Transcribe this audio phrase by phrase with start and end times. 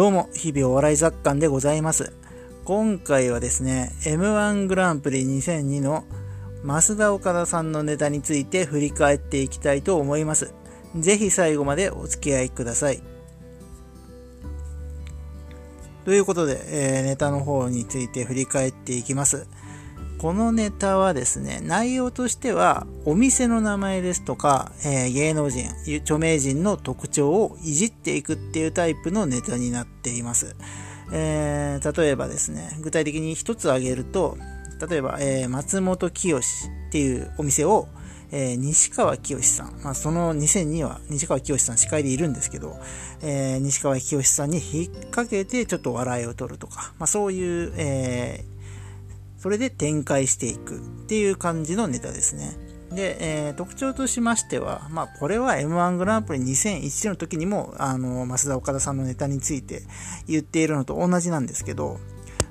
[0.00, 2.14] どうも、日々お笑い雑感でございます。
[2.64, 6.04] 今回はですね、M1 グランプリ2002の
[6.64, 10.54] 増田岡田さんのネタについて振り返っていきたいと思います。
[10.96, 13.02] ぜひ最後までお付き合いください。
[16.06, 19.46] ということで、えー、ネタの方について振り返っていきます。
[20.20, 25.70] このネタはですね、内容としては、お店の名前ですとか、えー、芸能人、
[26.02, 30.56] 著名人の特徴をいじっていくっていうタイプのネタになっています。
[31.10, 34.36] えー、例えばですね、具体的に一つ挙げると、
[34.90, 36.42] 例えば、えー、松本清っ
[36.92, 37.88] ていうお店を、
[38.30, 42.78] えー、西川清さん、まあ、その2002は西川清さん司会でいるんですけど、
[43.22, 48.59] えー、西川清さんに引っ掛けてちょっと笑いを取るとか、まあ、そういう、えー、
[49.40, 52.56] それで展開していくっていう感じのネタですね。
[52.92, 59.82] で、えー、特徴としましては、まあ、これは M1 グランプリ2001の時にも、あの、増田岡田さんのネタについて
[60.26, 61.98] 言っているのと同じなんですけど、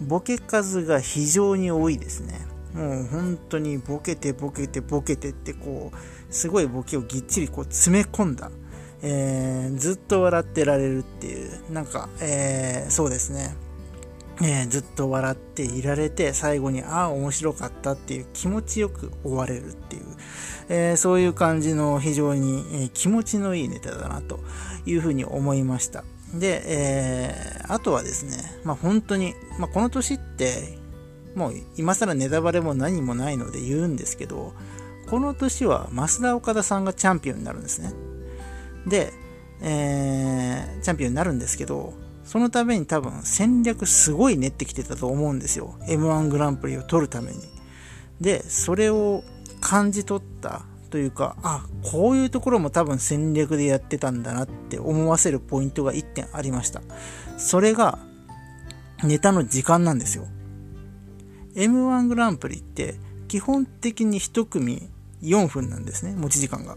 [0.00, 2.40] ボケ数が非常に多いですね。
[2.72, 8.50] もう本当にボケてボケてボケてってこう、すごいボケをぎっちりこう詰め込んだ。
[9.02, 13.54] えー、ずっと笑ってられるっていう、なんか、えー、そうですね。
[14.42, 20.02] えー、ずっと笑っていられて、最後に、ああ、面白かったっていう気持ちよく終われるっていう、
[20.70, 24.40] えー、そういう感じの非常に、えー、気持ちのいいネタだなと
[24.86, 26.04] いうふうに思いました。
[26.34, 27.34] で、え、
[27.68, 30.78] あとはですね、まあ本当に、まあこの年って、
[31.34, 34.54] もう今更ネタバレも何もないので言うんですけど、
[35.08, 37.92] この年は増田岡田さんがチャンピオンになるんですね。
[38.86, 39.12] で、
[39.60, 41.94] え、チャンピオンになるんですけど、
[42.30, 45.74] そのために多分戦略すごい練ってきてたと思うんですよ。
[45.88, 47.40] M1 グランプリを取るために。
[48.20, 49.24] で、それを
[49.60, 56.82] 感じ取ったというか、あ、こういうところも多分戦略でやってたんだなって思わせるポイントが1点ありました。
[57.36, 57.98] それが、
[59.02, 60.28] ネタの時間なんですよ。
[61.56, 62.94] M1 グランプリって
[63.26, 64.88] 基本的に1組
[65.20, 66.76] 4分なんですね、持ち時間が。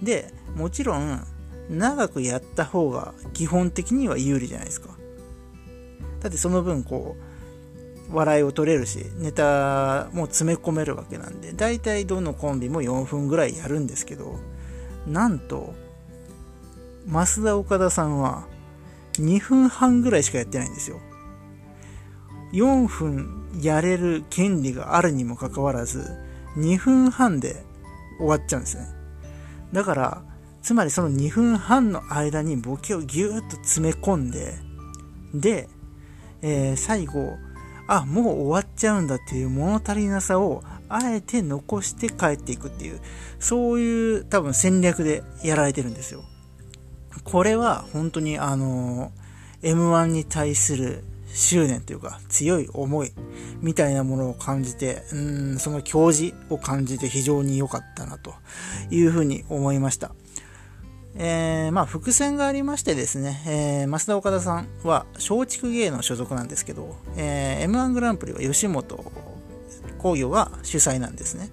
[0.00, 1.26] で、もちろん
[1.70, 4.90] 長くやった方が基本的には有利じゃないですか。
[6.20, 7.16] だってその分こ
[8.10, 14.38] う、笑いを取れるし、ネタも詰め込めるわけなんで、大体どのコンビも4分ぐらいやるんですけど、
[15.06, 15.74] なんと、
[17.06, 18.46] 増田岡田さんは
[19.14, 20.98] 2分半ぐらいしかやってないんですよ。
[22.52, 26.04] 4分やれる権利があるにもかかわらず、
[26.56, 27.64] 2分半で
[28.18, 28.86] 終わっちゃうんですね。
[29.72, 30.22] だから、
[30.62, 34.58] つまりその2分半の間にボケをギューッと詰め込んで、
[35.34, 35.68] で、
[36.42, 37.36] えー、最後、
[37.86, 43.00] あ、もう終わっちゃうんだっていう物足りなさをあえて残して帰っていくっていう、
[43.38, 46.22] そういう多分戦略でやられてるんですよ。
[47.24, 49.12] これは本当にあの、
[49.62, 53.12] M1 に対する執念というか強い思い
[53.60, 58.34] みたいなものを感じて、うん、その教示を感じて非常に良かったなと
[58.90, 60.12] いうふうに思いました。
[61.16, 69.04] えー、まあ、伏線がありましてですね、えー、増田岡田さんは松竹芸能所属なんですけど、えー、M1 グランプリは吉本
[69.98, 71.50] 工業が主催なんですね。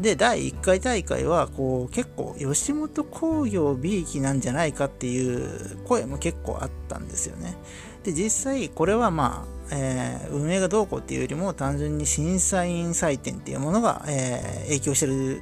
[0.00, 7.56] で、第1回大会は、こう、結構、吉本工業 B 期なんじゃないかっていう声も結構あったんですよね。
[8.02, 15.40] で、実際、これはまあ、えー、運営がどうこうっていうよりも、単純に審査員採点っていうものが、えー、影響してる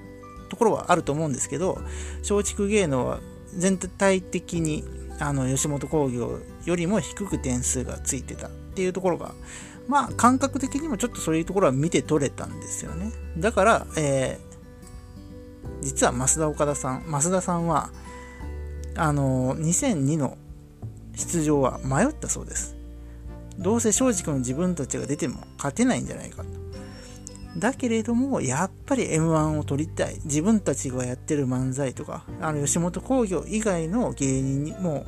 [0.51, 1.81] ところはあると思うんですけど、
[2.21, 3.21] 松竹芸能は
[3.57, 4.85] 全体的に
[5.19, 9.35] あの吉本興業よりも低く点数がついてたっていうところが、
[9.89, 13.13] まあ感覚的にもちょっとそういうところは見て取れたんですよね。
[13.39, 17.91] だから、えー、実は増田岡田さん、増田さんは、
[18.97, 20.37] あの、2002の
[21.15, 22.77] 出場は迷ったそうです。
[23.59, 26.62] どうせ正直の自分たちが出ても勝てないんじゃないかと。
[27.57, 30.19] だけれども、やっぱり M1 を取りたい。
[30.25, 35.05] 自分たちがやってる漫才とか、あの、吉本興業以外の芸人にも、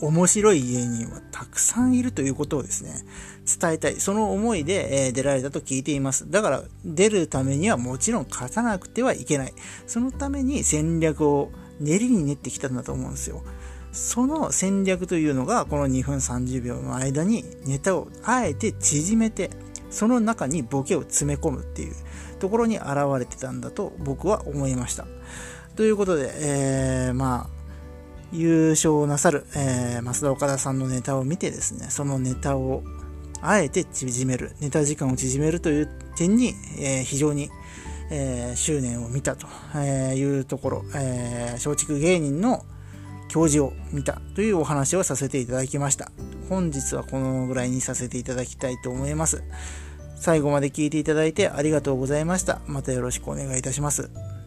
[0.00, 2.92] 面白い芸人はたくさんいるということをですね、
[3.60, 3.96] 伝えたい。
[3.96, 6.30] その思いで、出られたと聞いています。
[6.30, 9.54] だから、出るためにはもちろん勝たなくてはいけない。
[9.86, 11.50] そのために戦略を
[11.80, 13.42] 練りに練ってきたんだと思うんですよ。
[13.90, 19.50] その戦略というのが、この2分30秒の間にネタをあえて縮めて、
[19.90, 21.94] その中にボケを詰め込むっていう
[22.38, 22.86] ところに現
[23.18, 25.06] れてたんだと僕は思いました。
[25.76, 27.58] ということで、えー、まあ、
[28.32, 32.82] 優勝なさる、えー、増田岡田さんのネタを見てですね、そのネタを
[33.40, 37.48] あえて縮める、ネタ時間を縮めるという点に、えー、非常に、
[38.10, 39.46] えー、執念を見たと
[39.78, 42.64] いうところ、えー、松竹芸人の
[43.28, 46.10] 教授を見たというお話をさせていただきました。
[46.48, 49.42] 本日はこのぐらいにさせていただきたいと思います。
[50.16, 52.60] 最後まで聞いていただいてありがとうございました。
[52.66, 54.37] またよろしくお願いいたします。